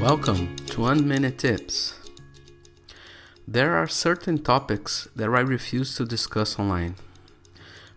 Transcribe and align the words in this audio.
Welcome 0.00 0.56
to 0.68 0.80
One 0.80 1.06
Minute 1.06 1.36
Tips. 1.36 1.94
There 3.46 3.74
are 3.74 3.86
certain 3.86 4.38
topics 4.42 5.08
that 5.14 5.28
I 5.28 5.40
refuse 5.40 5.94
to 5.96 6.06
discuss 6.06 6.58
online. 6.58 6.94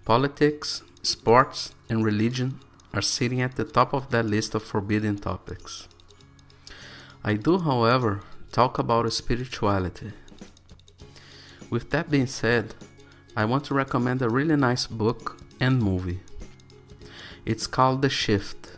Politics, 0.04 0.84
sports, 1.02 1.74
and 1.88 2.04
religion 2.04 2.60
are 2.94 3.02
sitting 3.02 3.40
at 3.40 3.56
the 3.56 3.64
top 3.64 3.94
of 3.94 4.10
that 4.10 4.26
list 4.26 4.54
of 4.54 4.64
forbidden 4.64 5.18
topics. 5.18 5.88
I 7.24 7.36
do, 7.36 7.60
however, 7.60 8.20
talk 8.52 8.78
about 8.78 9.12
spirituality. 9.14 10.12
With 11.70 11.90
that 11.92 12.12
being 12.12 12.28
said, 12.28 12.76
I 13.34 13.46
want 13.46 13.64
to 13.66 13.74
recommend 13.74 14.22
a 14.22 14.30
really 14.30 14.58
nice 14.58 14.88
book 14.88 15.42
and 15.58 15.82
movie. 15.82 16.20
It's 17.46 17.66
called 17.66 18.02
The 18.02 18.10
Shift 18.10 18.73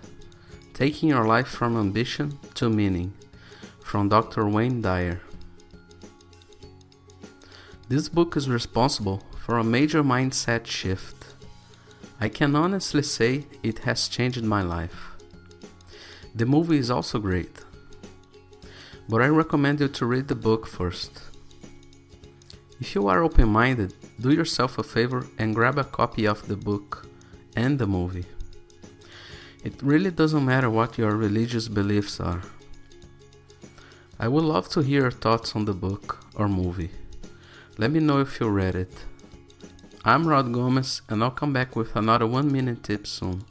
Taking 0.76 1.08
Your 1.08 1.26
Life 1.26 1.48
from 1.48 1.78
Ambition 1.78 2.38
to 2.56 2.70
Meaning 2.70 3.14
from 3.80 4.10
Dr. 4.10 4.46
Wayne 4.46 4.82
Dyer. 4.82 5.22
This 7.88 8.10
book 8.10 8.36
is 8.36 8.50
responsible 8.50 9.24
for 9.38 9.58
a 9.58 9.64
major 9.64 10.04
mindset 10.04 10.66
shift. 10.66 11.16
I 12.20 12.28
can 12.28 12.58
honestly 12.58 13.04
say 13.04 13.46
it 13.64 13.80
has 13.88 14.10
changed 14.10 14.44
my 14.44 14.64
life. 14.64 15.12
The 16.36 16.46
movie 16.46 16.80
is 16.80 16.92
also 16.92 17.20
great, 17.20 17.64
but 19.08 19.22
I 19.22 19.28
recommend 19.28 19.80
you 19.80 19.88
to 19.88 20.06
read 20.06 20.28
the 20.28 20.36
book 20.36 20.68
first. 20.68 21.22
If 22.82 22.96
you 22.96 23.08
are 23.08 23.24
open 23.24 23.48
minded, 23.48 23.94
do 24.20 24.34
yourself 24.34 24.78
a 24.78 24.84
favor 24.84 25.26
and 25.38 25.56
grab 25.56 25.78
a 25.78 25.86
copy 25.86 26.26
of 26.26 26.46
the 26.50 26.58
book 26.58 27.08
and 27.56 27.80
the 27.80 27.88
movie. 27.88 28.26
It 29.66 29.82
really 29.82 30.12
doesn't 30.12 30.46
matter 30.46 30.70
what 30.70 31.00
your 31.00 31.16
religious 31.16 31.68
beliefs 31.68 32.20
are. 32.20 32.44
I 34.20 34.28
would 34.28 34.44
love 34.44 34.70
to 34.70 34.82
hear 34.82 35.02
your 35.02 35.12
thoughts 35.12 35.56
on 35.56 35.66
the 35.66 35.74
book 35.74 36.24
or 36.36 36.48
movie. 36.48 36.92
Let 37.80 37.90
me 37.90 38.00
know 38.00 38.20
if 38.20 38.40
you 38.40 38.48
read 38.48 38.76
it. 38.76 38.94
I'm 40.06 40.28
Rod 40.28 40.54
Gomes, 40.54 41.02
and 41.10 41.24
I'll 41.24 41.32
come 41.32 41.52
back 41.52 41.76
with 41.76 41.96
another 41.96 42.28
one 42.28 42.52
minute 42.52 42.84
tip 42.84 43.08
soon. 43.08 43.44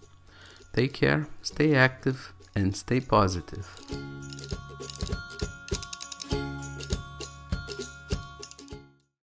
Take 0.73 0.93
care, 0.93 1.27
stay 1.43 1.75
active, 1.75 2.33
and 2.55 2.77
stay 2.77 3.01
positive. 3.01 3.67